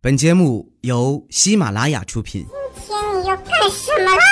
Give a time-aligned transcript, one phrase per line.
[0.00, 2.46] 本节目由喜马拉雅出品。
[2.86, 4.22] 今天你要干什么啦？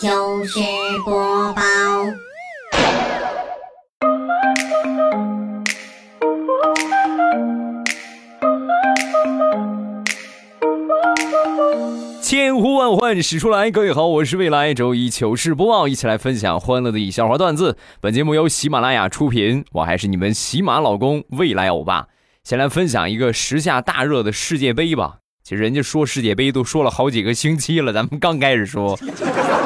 [0.00, 0.58] 就是
[1.04, 1.62] 播报。
[12.22, 17.76] 千呼万唤始出来，各位好，我是未来周一糗事播报，一起来分享欢乐的笑话段子。
[18.00, 22.08] 本节目由喜马拉雅出品，我还是你们喜马老公未来欧巴。
[22.44, 25.18] 先来分享一个时下大热的世界杯吧。
[25.44, 28.96] 其实人家说世界杯都说了好几个星期了，咱们刚开始说。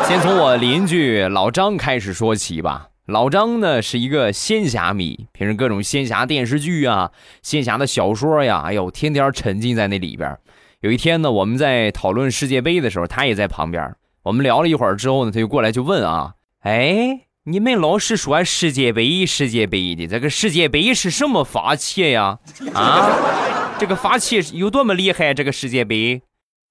[0.06, 2.88] 先从我邻居老张开始说起吧。
[3.06, 7.10] 老张呢是一个仙侠迷，平时各种仙侠电视剧啊、
[7.42, 10.36] 仙侠的小说呀，哎呦，天天沉浸在那里边。
[10.80, 13.94] 有一天呢，我们在讨论世界杯的时候，他也在旁边。
[14.22, 22.40] 我们聊了一会儿之后呢，他就过来就问啊：“哎。”你们老是说世界杯，世界杯的这个世界杯是什么法器呀？
[22.74, 23.08] 啊，
[23.78, 25.32] 这个法器有多么厉害？
[25.32, 26.22] 这个世界杯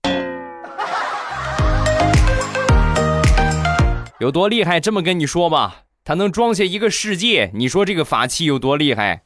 [4.19, 4.81] 有多厉害？
[4.81, 7.51] 这么跟你说吧，它能装下一个世界。
[7.53, 9.21] 你说这个法器有多厉害？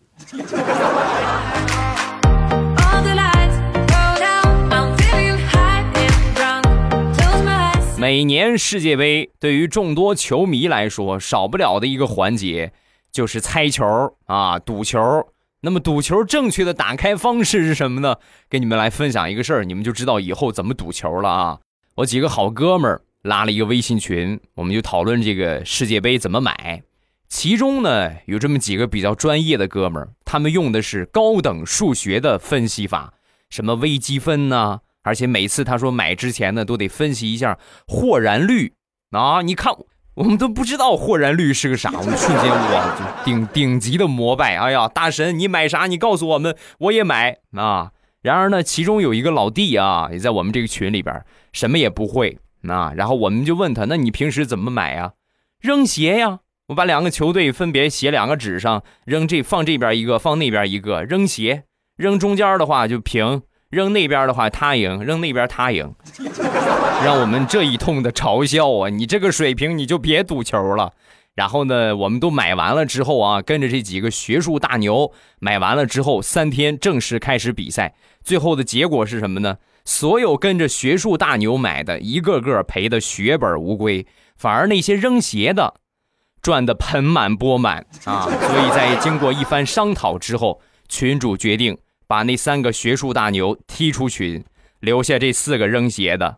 [8.09, 12.73] 每年世界杯对于众多球迷来说，少不了的一个环节
[13.11, 13.85] 就是猜球
[14.25, 14.99] 啊，赌球。
[15.61, 18.15] 那么赌球正确的打开方式是什么呢？
[18.49, 21.59] 给你们来分享一个事儿，你们就知道以后怎么赌球了啊！
[21.97, 26.81] 我几个好哥们儿拉了一个微信群，我们就讨论这个世界杯怎么买。
[27.27, 33.13] 其中呢，有这么几个比较专业的哥们儿，他们用的是高等数学的分析法，
[33.51, 34.79] 什么微积分呐。
[35.03, 38.73] 而且每次他说买之前呢，都得分析一下豁然率
[39.11, 39.41] 啊！
[39.41, 39.73] 你看
[40.15, 44.57] 我们都不知道豁然率是个啥， 我们瞬间哇就顶顶级的膜拜！
[44.57, 45.87] 哎呀，大神你买啥？
[45.87, 47.91] 你告诉我们，我也买啊！
[48.21, 52.91] 然而呢，其中有一个老弟啊，也在我们这个群里边，什么也不会啊。
[52.95, 55.13] 然后我们就问他，那你平时怎么买呀？
[55.61, 56.39] 扔鞋呀！
[56.67, 61.63] 我把两个球队分别写两个纸上，扔这放这边一个，放那边一个，扔鞋，
[61.95, 63.41] 扔中间的话就平。
[63.69, 65.93] 扔那边的话他赢，扔那边他赢，
[67.05, 68.89] 让我们这一通的嘲笑啊！
[68.89, 70.93] 你这个水平你就别赌球了。
[71.35, 77.93] 然后呢，我们都买完了之后啊，跟着这几个学术大牛买完了之后，三天正式开始比赛。
[78.23, 79.57] 最后的结果是什么呢？
[79.85, 85.75] 所有跟着学术大牛买的一个个赔的血本无归，反而那些扔鞋的
[86.41, 88.27] 赚的盆满钵满啊！
[88.27, 90.59] 所以在经过一番商讨之后，
[90.89, 91.77] 群主决定。
[92.09, 94.43] 把那三个学术大牛踢出群，
[94.79, 96.37] 留下这四个扔鞋的。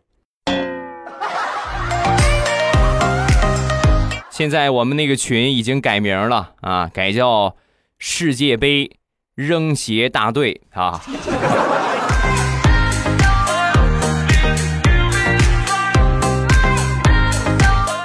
[4.29, 7.55] 现在我们那个群已经改名了啊，改叫
[7.97, 8.97] “世界杯
[9.33, 11.01] 扔鞋大队”啊。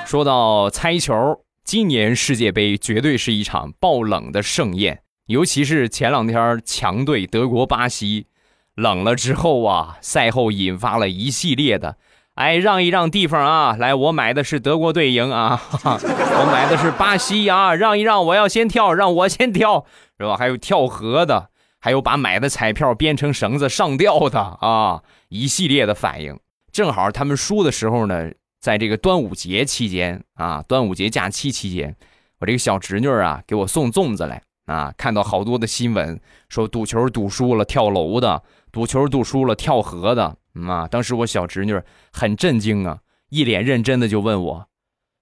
[0.07, 5.01] 说到猜球，今年世界杯绝对是一场爆冷的盛宴。
[5.27, 8.27] 尤其是前两天强队德国、巴西
[8.75, 11.97] 冷了之后啊，赛后引发了一系列的，
[12.35, 19.85] 哎，让一让地方啊，来，我买的是德国队赢啊， 我买的是巴西啊，让一让，我要先跳，让我先跳，
[20.19, 20.37] 是吧？
[20.37, 21.51] 还有跳河的，
[21.81, 26.39] 还有把买的彩票编成绳子上吊的啊，一系列的反应。
[26.71, 31.97] 正好他们输的时候呢，在这个端午节期间啊，端午节假期期间，
[32.39, 34.43] 我这个小侄女啊，给我送粽子来。
[34.67, 40.37] 啊，看到好多的新闻，说赌球赌输了跳楼的，赌球赌输了跳河的。
[40.69, 41.81] 啊，当时我小侄女
[42.13, 44.69] 很震惊啊，一脸认真的就问我：“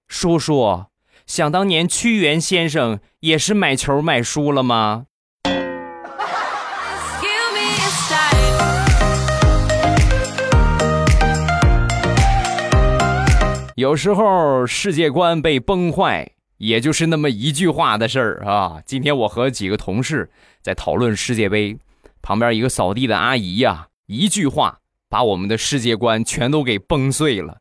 [0.07, 0.85] 叔叔，
[1.25, 5.07] 想当年屈原先生也是买球买输了吗？”
[13.75, 16.34] 有时候世界观被崩坏。
[16.57, 18.81] 也就是那么一句话的事儿啊！
[18.85, 20.29] 今天我和几个同事
[20.61, 21.77] 在讨论世界杯，
[22.21, 27.57] 旁边一个扫地的阿姨呀，一句话把我们的世界观全都给崩碎了。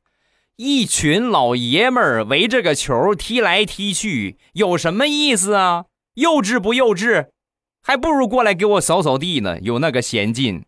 [0.57, 5.87] 一群老爷们儿围着个球踢来踢去，有什么意思啊？
[6.15, 7.27] 幼稚不幼稚？
[7.83, 10.65] 还不如过来给我扫扫地呢，有那个闲劲。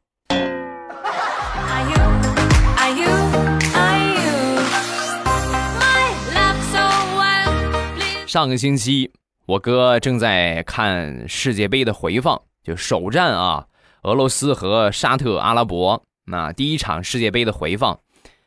[8.27, 9.13] 上个星期，
[9.47, 13.67] 我哥正在看世界杯的回放，就首战啊，
[14.03, 18.01] 俄罗斯和沙特阿拉伯那第一场世界杯的回放。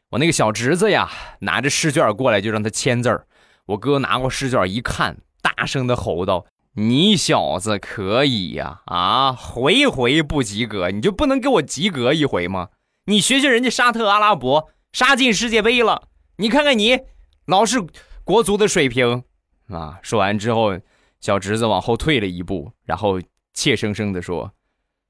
[0.10, 1.10] 我那个小侄子呀，
[1.40, 3.26] 拿着试卷过来就让他签字儿。
[3.68, 6.46] 我哥拿过试卷一看，大声的吼道
[6.76, 8.81] ：“你小子可以呀！
[8.86, 12.68] 啊，回回不及格，你就不能给我及格一回吗？
[13.06, 17.00] 你学学人家沙特阿拉伯杀进世界杯了，你看看你，
[17.46, 17.81] 老是
[18.26, 19.24] 国足的水平
[19.69, 20.00] 啊！
[20.01, 20.80] 说完之后，
[21.19, 23.21] 小侄子往后退了一步，然后
[23.54, 24.51] 怯生生的说：“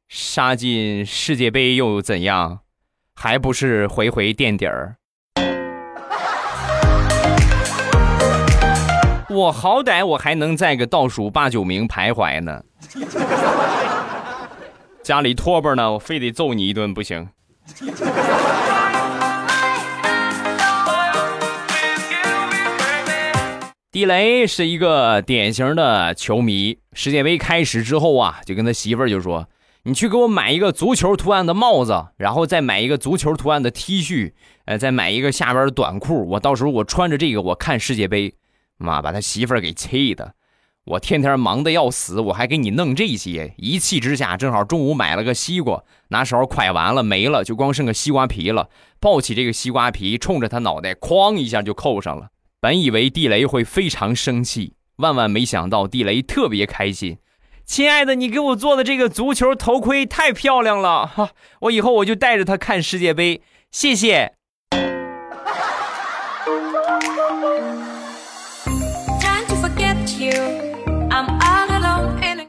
[0.10, 2.60] 杀进世界杯又怎样？
[3.16, 4.96] 还不是回回垫底儿。”
[9.30, 12.64] 我好歹我还能在个倒数八九名徘徊呢，
[15.04, 17.30] 家里拖把呢，我非得揍你一顿不行。
[23.92, 29.50] 地雷是一个典型的球迷，世界杯开始之后啊，就跟他媳妇儿就说
[29.82, 34.34] ：“你去给我买一个足球图案的帽子，然后再买一个足球图案的 T 恤，
[34.66, 38.36] 呃，再买一个下边的短裤，我到时候我穿着这个我看世界杯。”
[38.78, 40.36] 妈把他媳妇儿给气的，
[40.86, 48.70] 我天天忙的要死，我还给你弄这些，一气之下，正好中午买了个西瓜，拿勺蒯完了没了，就光剩个西瓜皮了。
[49.00, 52.28] 抱起这个西瓜皮，冲着他脑袋哐一下就扣上了。
[52.62, 57.18] 本以为地雷会非常生气，万万没想到地雷特别开心。
[57.66, 61.30] 亲爱的，你给我做的这个足球头盔太漂亮了哈，
[61.62, 63.42] 我以后我就带着它看世界杯，
[63.72, 64.34] 谢谢。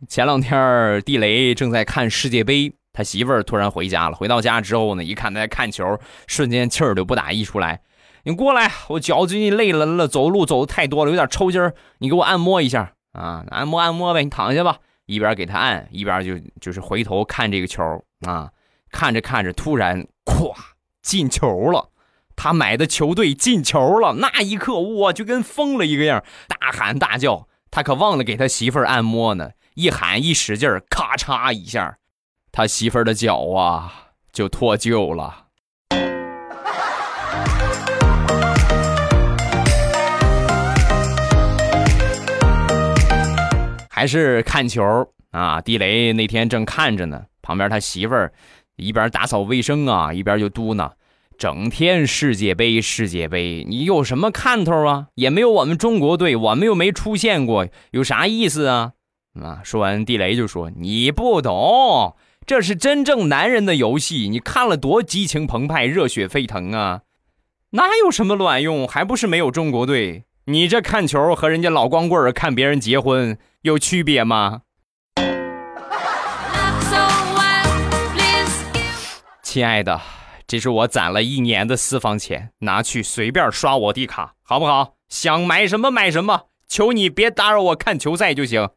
[0.08, 4.16] 前两天地雷正在看世界杯，他媳妇儿突然回家了。
[4.16, 7.80] 回到家之后呢，一看他在看球，瞬间气儿就不打一出来。
[8.24, 14.78] 你过来，我脚最近累了了，走路走的太多了，有点抽筋儿，你给我按摩一下啊，按摩按摩呗，你躺下吧。
[15.06, 17.82] 一边给他按，一边就就是回头看这个球
[18.26, 18.50] 啊，
[18.90, 20.54] 看着看着，突然咵
[21.02, 21.88] 进球了，
[22.36, 29.50] 他买的球队进球了，那一刻我就跟疯了一个样，大喊大叫，他可忘了给他媳妇儿按摩呢。
[29.74, 31.96] 一喊一使劲儿，咔嚓一下，
[32.52, 35.46] 他媳妇儿的脚啊就脱臼了。
[44.00, 44.82] 还是看球
[45.30, 45.60] 啊！
[45.60, 48.32] 地雷那天正看着呢，旁边他媳妇儿
[48.76, 50.92] 一边打扫卫生啊，一边就嘟囔
[51.36, 55.08] ：“整天世界杯，世界杯，你有什么看头啊？
[55.16, 58.92] 也没有我们中国队，我们又没出现过，有啥意思啊？”
[59.38, 59.60] 啊！
[59.62, 62.16] 说完，地雷就说：“你不懂，
[62.46, 64.30] 这是真正男人的游戏。
[64.30, 67.02] 你看了多激情澎湃、热血沸腾啊！
[67.72, 68.88] 哪有什么卵用？
[68.88, 70.24] 还不是没有中国队？
[70.50, 74.62] 你这看球和人家老光棍看别人结婚有区别吗？”
[79.44, 80.00] 亲爱的，
[80.48, 84.94] 这是我攒了一年的私房钱，拿去随便刷我的卡，好不好？
[85.08, 88.68] 想买什么买什么，求你别打扰我看球赛就行。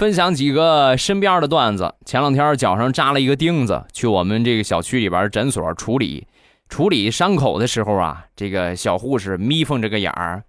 [0.00, 1.94] 分享几个身边的段子。
[2.06, 6.26] 前两天脚上扎了一个钉子，去我们这个小区里边诊所处理。
[6.70, 10.44] 处理伤口的时候啊，这个小护士眯缝着个眼儿，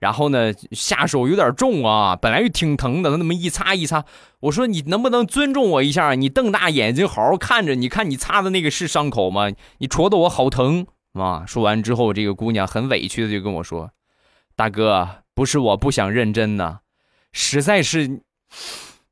[0.00, 4.04] 然后呢下手有点重啊，本来就挺疼的，那么一擦一擦，
[4.40, 6.12] 我说你能不能尊重我一下？
[6.12, 9.48] 你瞪大眼睛好好看着，你看你擦的那个是伤口吗？
[9.78, 10.86] 你戳的我好疼。
[11.14, 11.44] 啊！
[11.46, 13.92] 说完之后，这个姑娘很委屈的就跟我说
[14.54, 16.80] ：“大哥，不是我不想认真呢，
[17.32, 18.20] 实在是，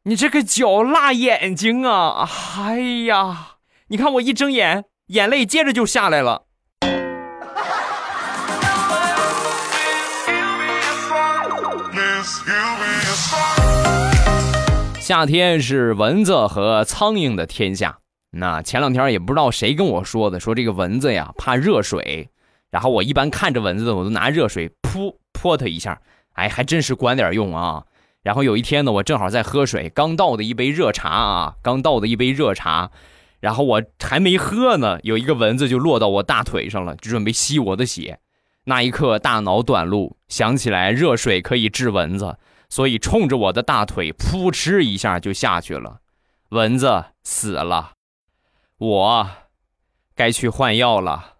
[0.04, 2.26] 你这个脚辣眼睛啊！
[2.56, 3.56] 哎呀，
[3.88, 6.44] 你看我一睁眼，眼泪接着就下来了。”
[15.00, 17.98] 夏天是蚊子和苍蝇的天下。
[18.30, 22.28] 那前两天也不知道谁跟我说的，说这个蚊子呀怕热水，
[22.70, 26.00] 然后我一般看着蚊子，我都拿热水噗泼它一下，
[26.34, 27.82] 哎，还真是管点用啊。
[28.22, 32.90] 然后有一天呢，我正好在喝水，刚倒的一杯热茶啊，刚倒的一杯热茶，
[33.40, 38.20] 然后我还没喝呢，有一个蚊子就落到我大腿上了，就准备吸我的血。
[38.64, 46.00] 那一刻大脑短路，想起来热水可以治蚊子，所以冲着我的大腿噗嗤一下就下去了，
[46.50, 47.92] 蚊子死了。
[48.76, 49.30] 我
[50.14, 51.37] 该去换药了。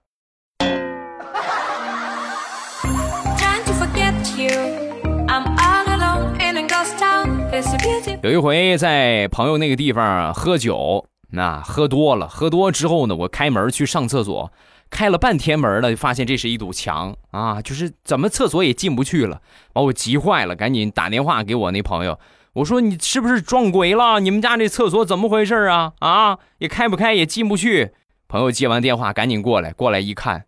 [8.21, 14.53] 有一回在朋友那个地方喝酒，那喝多了，喝多之后呢，我开门去上厕所，
[14.91, 19.41] 开了半天门了，发现这是一堵墙啊，就是怎么厕所也进不去了，
[19.73, 22.19] 把我急坏了，赶紧打电话给我那朋友。
[22.55, 24.19] 我说你是不是撞鬼了？
[24.19, 25.93] 你们家这厕所怎么回事啊？
[26.01, 27.93] 啊，也开不开，也进不去。
[28.27, 30.47] 朋友接完电话，赶紧过来，过来一看，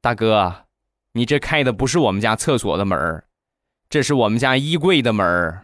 [0.00, 0.64] 大哥，
[1.12, 3.22] 你这开的不是我们家厕所的门，
[3.90, 5.63] 这是我们家衣柜的门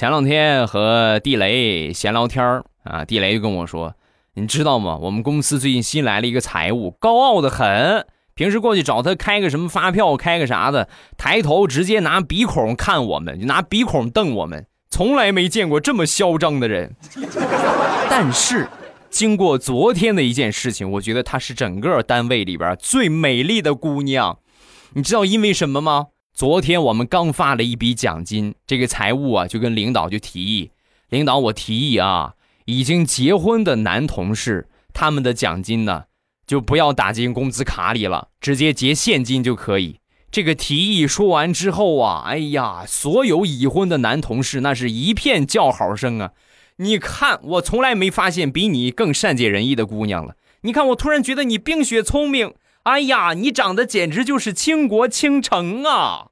[0.00, 3.94] 前两天和地雷闲聊天啊，地雷就跟我说
[4.32, 4.96] ：“你知道吗？
[4.96, 8.06] 我们公司最近新来了一个财务，高傲的很。
[8.32, 10.88] 平时过去找他开个什么发票，开个啥的，
[11.18, 16.96] 抬头直接拿鼻孔看我们，就拿鼻孔瞪我们，从来没见过这么嚣张的人。
[18.08, 18.70] 但是，
[19.10, 24.38] 经过昨天的一件事情，我觉得她是整个单位里边最美丽的姑娘。
[24.94, 30.70] 你知道因为什么吗？”昨天我们刚发了一笔奖金，这个财务啊就跟领导就提议，
[31.08, 32.34] 领导我提议啊，
[32.64, 36.04] 已经结婚的男同事他们的奖金呢
[36.46, 39.98] 就不要打进工资卡里了，直接结现金就可以。
[40.30, 46.32] 这个提议说完之后啊，哎呀，所有已婚的男同事那是一片叫好声啊！
[46.76, 50.36] 你看，我从来没发现比你更善解人意的姑娘了。
[50.62, 52.54] 你看，我突然觉得你冰雪聪明。
[52.84, 56.28] 哎呀，你长得简直就是倾国倾城啊！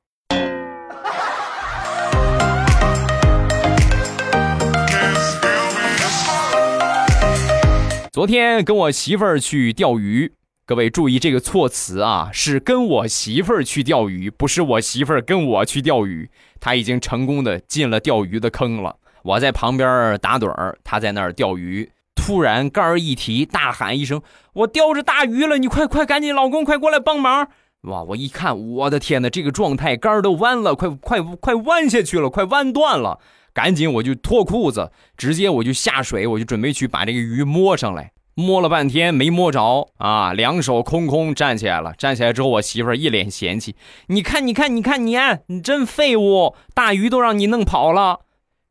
[8.10, 10.32] 昨天跟我媳妇儿去钓鱼，
[10.64, 16.30] 各位注意这个措辞啊，是跟我媳妇儿去钓鱼，不是我媳妇儿跟我去钓鱼。
[16.58, 21.90] 她已经成功的进了钓鱼的坑了，我在旁边打盹儿，她在那儿钓鱼。
[22.18, 24.20] 突然杆儿一提，大喊一声
[24.52, 25.56] ：“我钓着大鱼了！
[25.56, 27.48] 你快快赶紧，老公快过来帮忙！”
[27.82, 28.02] 哇！
[28.02, 33.20] 我一看，我的天哪，这个状态杆儿都弯了，快快快弯下去了，快弯断了！
[33.54, 38.12] 赶紧我就脱裤子，直接我就下水，我就准备去把这个鱼摸上来。
[38.34, 41.92] 摸了半天没摸着啊，两手空空站起来了。
[41.96, 43.74] 站起来之后，我媳妇儿一脸嫌弃
[44.08, 46.54] ：“你看，你看，你看你，你真废物！
[46.74, 48.20] 大鱼都让你弄跑了。”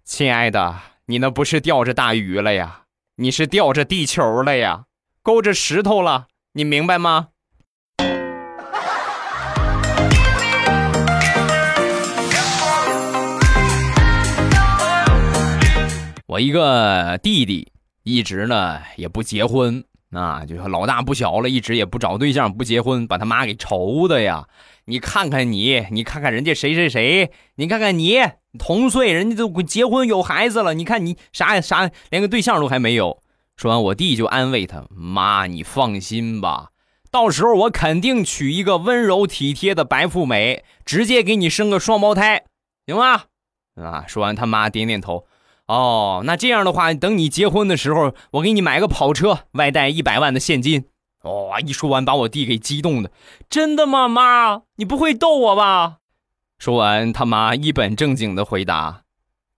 [0.06, 0.75] 亲爱的，
[1.08, 2.84] 你那不是钓着大鱼了呀？
[3.19, 4.83] 你是吊着地球了呀，
[5.24, 7.29] 勾着石头了，你明白吗？
[16.27, 17.71] 我一个弟弟
[18.03, 24.47] 一直呢也不结婚啊，就是老大不小了，一直也不找对象，不结婚，把他妈给愁的呀。
[24.85, 28.19] 你看看你，你看看人家谁谁谁，你看看你。
[28.57, 33.21] 同岁，人家都结婚有孩子了，你看你啥啥，连个对象都还没有。
[33.55, 36.69] 说完，我弟就安慰他：“妈，你放心吧，
[37.11, 42.45] 到时候我肯定娶一个温柔体贴的白富美，直接给你生个双胞胎，
[42.87, 43.25] 行吗？”
[43.79, 45.27] 啊，说完，他妈点点头
[45.67, 50.86] ：“哦，那这样的话，等你结婚的时候，我给你买个跑车，外带一百万的现金。”
[51.24, 51.59] 哇！
[51.59, 53.12] 一说完，把我弟给激动的
[53.50, 54.62] ：“真的吗，妈？
[54.77, 55.97] 你不会逗我吧？”
[56.57, 59.01] 说完，他妈一本正经的回答：“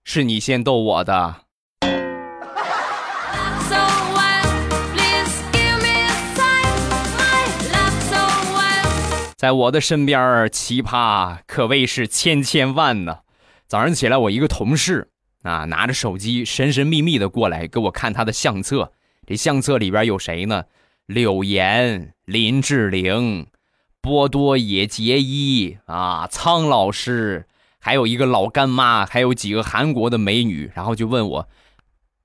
[0.03, 1.41] 是你先逗我的。”
[9.37, 13.19] 在我的身边，奇葩可谓是千千万呢。
[13.67, 15.08] 早上起来，我一个同事
[15.43, 18.91] 啊，拿着手机神神秘秘的过来给我看他的相册。
[19.25, 20.65] 这相册里边有谁呢？
[21.05, 23.48] 柳岩、林志玲。
[24.01, 27.46] 波多野结衣啊，苍老师，
[27.79, 31.50] 还有一个老干妈，还有几个韩国的美女，然后就问我：“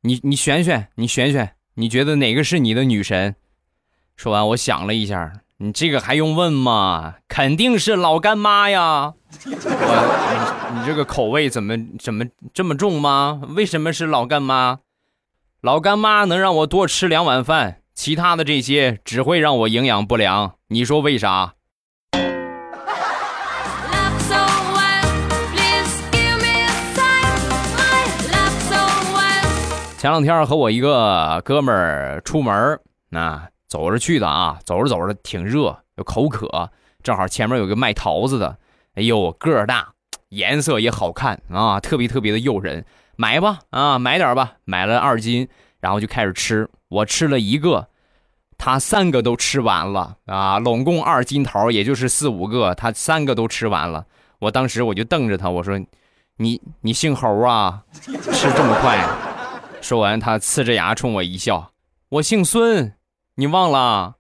[0.03, 3.35] 你你选选，你选选，你觉得哪个是你的女神？”
[4.17, 7.15] 说完，我想了一下，你这个还用问吗？
[7.29, 9.15] 肯定是老干妈呀！
[9.47, 13.41] 我你你这个口味怎么怎么这么重吗？
[13.51, 14.81] 为什么是老干妈？
[15.61, 20.55] 老干妈能让我多吃两碗饭，其他的这些只会让我营养不良。
[20.69, 21.55] 你说为啥？
[29.99, 36.71] 前两天和我一个哥们儿出门那走着去的啊，走着走着挺热，又口渴，
[37.03, 38.57] 正好前面有个卖桃子的，
[38.95, 39.95] 哎呦个儿大，
[40.31, 42.85] 颜色也好看啊，特别特别的诱人，
[43.17, 45.49] 买吧啊，买点吧，买了二斤，
[45.81, 47.89] 然后就开始吃，我吃了一个，
[48.57, 54.07] 他三个都吃完了啊，拢共二斤桃，也就是四五个，他三个都吃完了，
[54.39, 55.85] 我当时我就瞪着他，我说，
[56.37, 59.05] 你你姓侯啊，吃这么快？
[59.81, 61.73] 说完，他呲着牙冲我一笑
[62.09, 62.95] ：“我姓孙，
[63.37, 64.15] 你忘了？”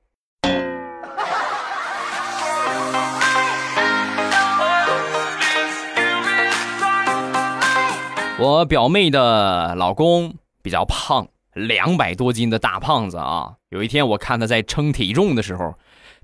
[8.36, 13.54] 我表妹的老公比较胖，两百多斤的大胖子啊。
[13.68, 15.78] 有一天，我看他在称体重的时候，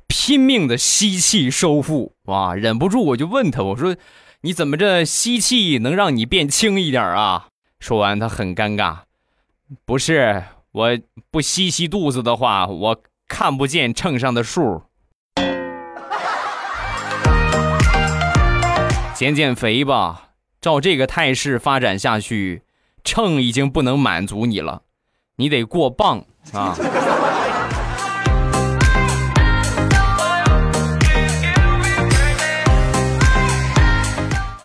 [0.09, 2.54] 拼命的吸气收腹，哇！
[2.54, 3.94] 忍不住我就问他：“我说，
[4.40, 7.47] 你怎么这吸气能让你变轻一点啊？”
[7.78, 9.02] 说完，他很尴尬。
[9.85, 10.42] 不是，
[10.73, 10.97] 我
[11.33, 14.85] 不吸吸肚子的话，我看不见秤上的数。
[19.12, 20.29] 减减肥吧，
[20.61, 22.62] 照这个态势发展下去，
[23.03, 24.83] 秤已经不能满足你了，
[25.37, 26.77] 你得过磅啊。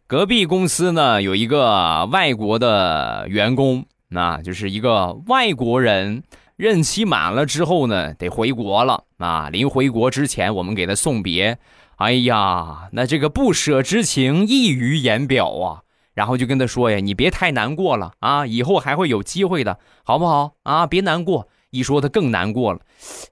[0.05, 6.23] 隔壁公司呢有一个外国的员工，那就是一个外国人，
[6.55, 9.49] 任期满了之后呢得回国了啊。
[9.49, 11.57] 临回国之前，我们给他送别，
[11.97, 15.81] 哎呀，那这个不舍之情溢于言表啊。
[16.13, 20.87] 然后就跟他说呀：“你别太难过了啊，以后还会有机会的，好不好啊？
[20.87, 22.79] 别难过。”一说他更难过了，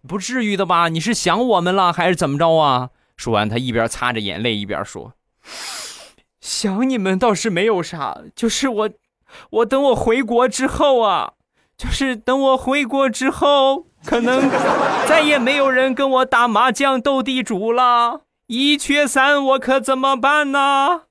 [0.05, 0.89] 不至于的吧？
[0.89, 2.89] 你是想我们了还是怎么着啊？
[3.15, 5.13] 说完，他一边擦着眼泪一边说。
[6.41, 8.89] 想你们倒是没有啥，就是我，
[9.49, 11.33] 我等我回国之后啊，
[11.77, 14.49] 就是等我回国之后，可能
[15.07, 21.01] 再也没有人跟我打麻将斗地主了，一缺三，我可怎么办呢？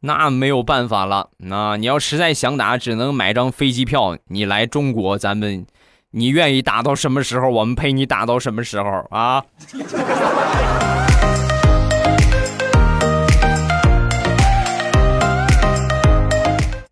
[0.00, 5.66] 那没有办法了，那你要实在想打，只能买张飞机票，你来中国，咱们。
[6.14, 9.42] 你愿意打到什么时候，我们陪你打到什么时候啊！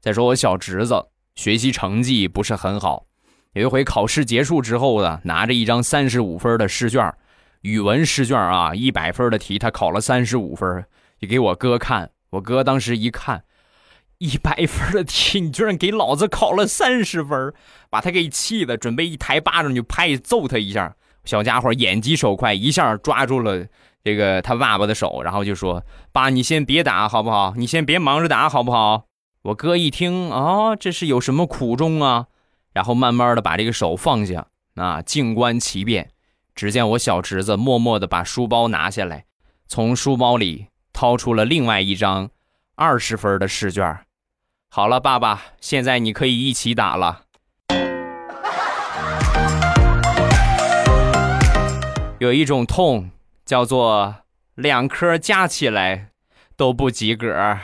[0.00, 3.04] 再说我小侄子学习成绩不是很好，
[3.52, 7.14] 有一回考试结束之后呢，拿着一张三十五分的试卷，
[7.62, 10.85] 语文试卷啊，一百分的题，他考了三十五分，
[11.21, 13.45] 就给我哥看，我哥当时一看。
[14.19, 17.54] 一百分的题，你居然给老子考了三十分，
[17.88, 20.95] 把他给气的，准备一抬巴掌就拍揍他一下。
[21.25, 23.64] 小家伙眼疾手快，一下抓住了
[24.04, 27.54] 这个他爸爸的手，然后就说：“爸，你先别打好不好？
[27.57, 29.04] 你先别忙着打好不好？”
[29.42, 32.26] 我哥一听啊，这是有什么苦衷啊？
[32.75, 36.11] 然后慢慢的把这个手放下，啊，静观其变。
[36.54, 39.25] 只见我小侄子默默的把书包拿下来，
[39.67, 42.28] 从书包里掏出了另外一张
[42.75, 44.00] 二十分的试卷。
[44.69, 47.23] 好了，爸爸，现在你可以一起打了。
[52.19, 53.10] 有一种痛
[53.47, 54.17] 叫做
[54.54, 56.10] 两科加起来
[56.56, 57.56] 都不及格。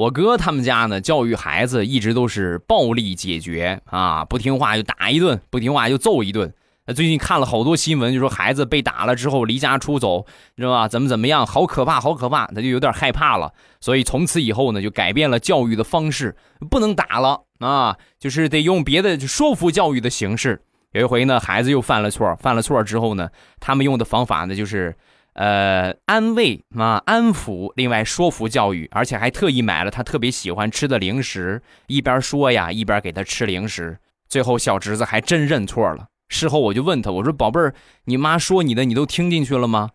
[0.00, 6.50] 我哥他们家呢，教育孩子一直都是暴力解决啊，不听话就打一顿，不听话就揍一顿。
[6.96, 10.24] 最近看了好多新闻，就说孩子被打了之后离家出走，
[10.56, 10.88] 知道吧？
[10.88, 13.52] 怎么怎么样，好可怕，好可怕，他就有点害怕了。
[13.78, 16.34] 所以从此以后呢，就改变了教育的方式，
[16.70, 20.62] 不能打了啊，就是得用别的说服教育的形式。
[20.92, 23.28] 有一回呢，孩子又犯了错，犯了错之后呢，
[23.60, 24.96] 他们用的方法呢，就是
[25.34, 33.98] 呃安慰啊，安抚，另外说服教育，而且还特意买了他特别喜欢吃的零食，一边说呀，一边给他吃零食。
[34.28, 36.06] 最后小侄子还真认错了。
[36.28, 39.90] 事后我就问他，我说：“宝贝儿，你妈说你的，你都听进去了吗？”“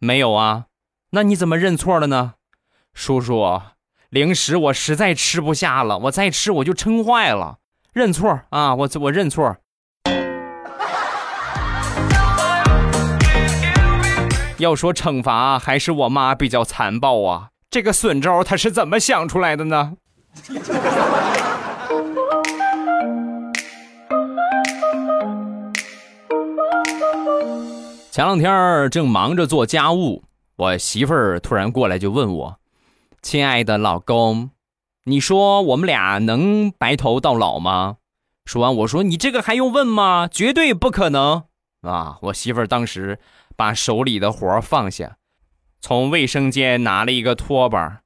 [0.00, 0.66] 没有啊。
[1.12, 2.34] ”“那你怎么认错了呢
[2.94, 3.60] ？”“叔叔，
[4.08, 7.58] 零食我实在吃不下了，我再吃我就撑坏了。
[7.92, 9.56] 认错啊，我我认错。”
[14.64, 17.50] 要说惩罚，还是我妈比较残暴啊。
[17.70, 19.92] 这个损招她是怎么想出来的呢？
[28.10, 30.24] 前两天正忙着做家务，
[30.56, 32.56] 我媳妇儿突然过来就问我
[33.20, 34.50] ：“亲爱的老公，
[35.04, 37.96] 你说我们俩能白头到老吗？”
[38.46, 40.26] 说完，我说：“你这个还用问吗？
[40.30, 41.42] 绝对不可能！”
[41.82, 42.16] 啊！
[42.22, 43.18] 我媳妇儿当时
[43.56, 45.16] 把手里的活放下，
[45.80, 48.00] 从卫生间拿了一个拖把，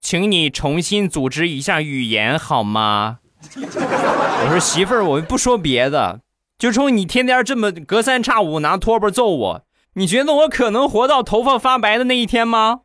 [0.00, 3.18] 请你重新组织一下语言好吗？
[3.54, 6.20] 我说媳妇儿，我不说别的。
[6.56, 9.62] 就冲你天天这么隔三差五拿拖把揍我，
[9.94, 12.80] 你觉得我可能活到头发发白的那一天吗？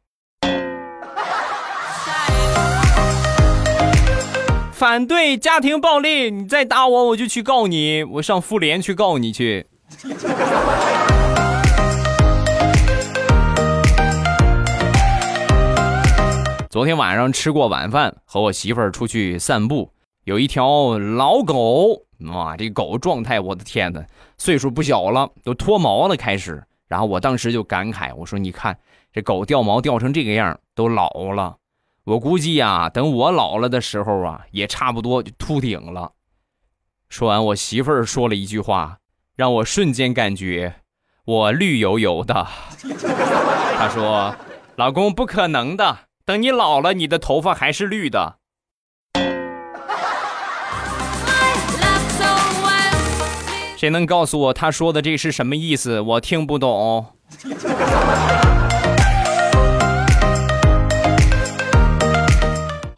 [4.74, 9.67] 反对家庭暴力，你再打我，我就去告你，我上妇联去告你去。
[16.70, 19.92] 昨天晚上吃过晚饭，和我媳妇儿出去散步，
[20.26, 22.06] 有一条老狗。
[22.32, 24.06] 哇，这狗状态，我的天哪，
[24.38, 26.64] 岁数不小了，都脱毛了开始。
[26.88, 28.78] 然后我当时就感慨，我说：“你看
[29.12, 31.58] 这狗掉毛掉成这个样，都老了。
[32.04, 36.12] 我估计啊，等我老了的时候啊，也差不多就秃顶了。”
[37.10, 39.00] 说完，我媳妇儿说了一句话，
[39.36, 40.76] 让我瞬间感觉
[41.26, 42.46] 我绿油油的。
[43.76, 44.36] 她说
[44.78, 45.98] ：“老公不可能的，
[46.30, 48.36] 等你老了，你的头发还是绿的。”
[53.76, 56.00] 谁能告诉我他说的这是什么意思？
[56.00, 57.15] 我听不懂。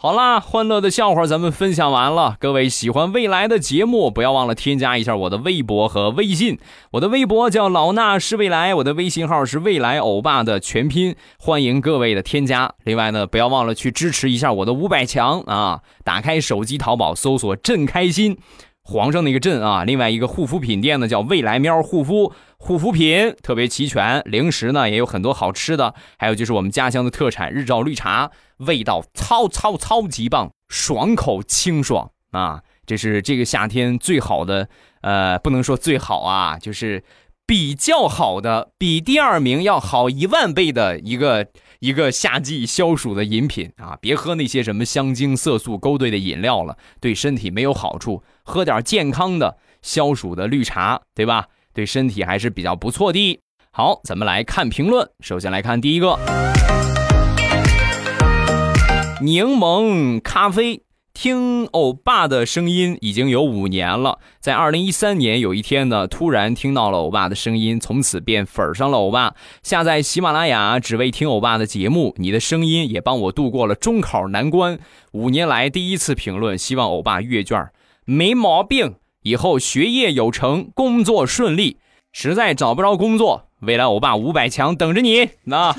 [0.03, 2.35] 好啦，欢乐的笑话咱们分享完了。
[2.39, 6.57] 各位喜欢未来的节目，不要忘了添加一下我的微博和微信。
[6.93, 12.73] 我的微博叫老衲是未来，我的微信号是未来欧巴的全拼，欢迎各位的添加。
[12.83, 15.81] 另外呢，不要忘了去支持一下我的五百强啊！
[16.03, 18.39] 打开手机淘宝搜索“朕开心”。
[18.83, 32.63] 皇上那个镇啊，另外一个护肤品店呢叫未来喵护肤，护肤品特别齐全，零食呢也有很多好吃的，还有就是我们家乡的特产日照绿茶，味道超超超级棒，爽口清爽啊！
[32.85, 34.67] 这是这个夏天最好的，
[35.01, 37.03] 呃，不能说最好啊，就是
[37.45, 41.47] 比较好的，比第二名要好一万倍的一个。
[41.81, 48.21] 一个夏季消暑的饮品啊，别喝那些什么香精色素勾兑的饮料了，对身体没有好处。
[48.43, 51.47] 喝点健康的消暑的绿茶，对吧？
[51.73, 53.39] 对身体还是比较不错的。
[53.71, 55.09] 好，咱们来看评论。
[55.21, 56.19] 首先来看第一个，
[59.19, 60.83] 柠檬咖啡。
[61.21, 69.35] 听欧巴的声音已经有五年了，在二零一三年有一天呢，突然听到了欧巴的声音，从此便粉上了欧巴。
[69.61, 72.15] 下载喜马拉雅，只为听欧巴的节目。
[72.17, 74.79] 你的声音也帮我度过了中考难关。
[75.11, 77.69] 五年来第一次评论，希望欧巴阅卷
[78.03, 81.77] 没毛病，以后学业有成，工作顺利。
[82.11, 85.29] 实在找不着工作，未来欧巴五百强等着你。
[85.43, 85.71] 那。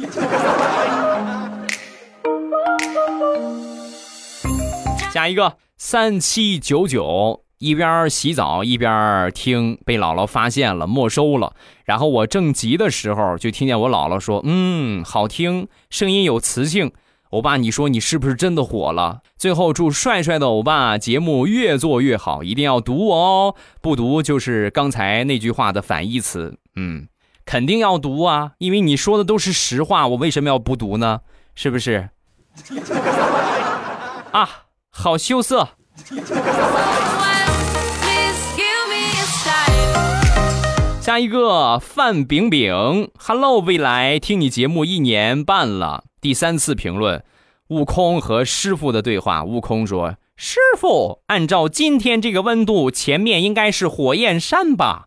[5.23, 11.55] 下一个三七九九，一边洗澡一边听，被姥姥发现了，没收了。
[11.85, 16.91] 然后我正急的时候，就听见我姥姥说：“嗯，好听，声音有磁性。”
[17.31, 19.21] 欧巴，你说你是不是真的火了？
[19.39, 26.59] 最后祝帅帅的欧巴节目越做越好，一定要读哦，不读就是刚才那句话的反义词。
[26.75, 27.07] 嗯，
[27.45, 31.21] 肯定要读啊，因为你说的都是实话，我为什么要不读呢？
[31.55, 32.09] 是不是？
[34.33, 34.49] 啊。
[34.95, 35.71] 好羞涩。
[41.01, 47.25] 下一个范饼饼，Hello，未来听你节目一年半了，第三次评论，
[47.69, 49.43] 悟空和师傅的对话。
[49.43, 55.07] 悟空说：“师傅，按照今天这个温度，前面应该是火焰山吧？”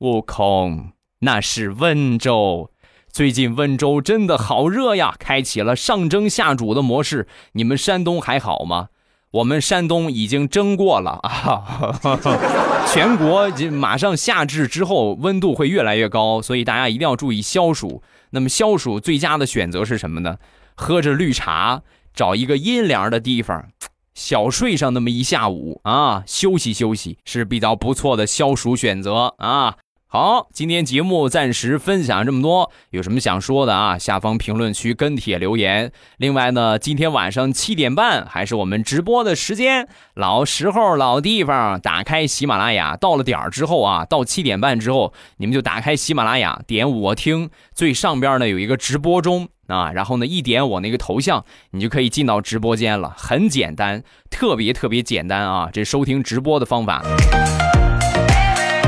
[0.00, 2.70] 悟空，那是温州。
[3.10, 7.26] 最近温州真的好热呀，开启了上蒸下煮的模式。
[7.52, 8.88] 你们山东还好吗？
[9.32, 11.98] 我们山东已经蒸过了 啊！
[12.86, 18.02] 全国马上夏至之后，温度会越来越高，所以大家一定要注意消暑。
[18.30, 20.36] 那么消暑最佳的选择是什么呢？
[20.74, 21.82] 喝着绿茶，
[22.14, 23.68] 找一个阴凉的地方，
[24.14, 29.76] 小睡上那么一下午啊，休息休息是比较不错的消暑选择啊。
[30.14, 33.96] 好，今天节目暂时分享这么多，有什么想说的啊？
[33.96, 35.90] 下方评论区跟帖留言。
[36.18, 57.02] 另外呢，今天晚上七点半还是我们直播的时间，老时候老地方，打开喜马拉雅，到了点儿之后啊，到七点半之后，你们就打开喜马拉雅，点我听，最上边呢有一个直播中啊，然后呢一点我那个头像，你就可以进到直播间了，很简单，特别特别简单啊，这收听直播的方法。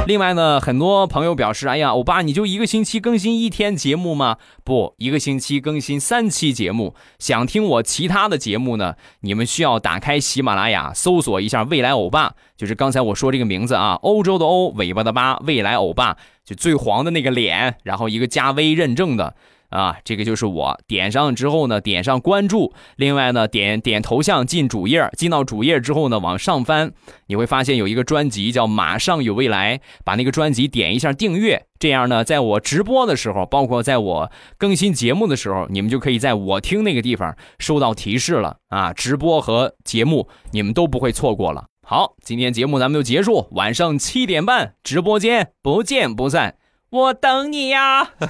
[0.07, 4.37] 另外呢，很多朋友表示：“哎呀，欧巴，你就一个星期更新一天节目吗？
[4.63, 6.95] 不，一个星期更新三期节目。
[7.19, 8.97] 想听我其他的节目呢？
[9.21, 19.35] 你们需要打开喜马拉雅，搜索一下‘未来欧巴’，就是刚才我说这个名字啊，欧洲的欧，尾巴的巴，未来欧巴，就最黄的那个脸，然后一个加微认证的。”
[19.75, 20.79] 啊，这个就是我。
[20.87, 26.93] 点上之后呢，点上关注，另外呢，点点头像进主页，进到主页之后呢，往上翻，
[27.27, 38.59] 你会发现有一个专辑叫《马上有未来》，把那个专辑点一下订阅，这样呢，在我直播的时候，包括在我更新节目的时候，你们就可以在我听那个地方收到提示了。
[38.69, 41.67] 啊，直播和节目你们都不会错过了。
[41.87, 46.57] 好，今天节目咱们就结束，晚上七点半直播间不见不散，
[46.95, 48.05] 我等你呀。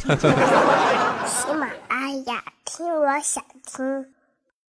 [1.29, 4.07] 喜马拉雅，听我想听。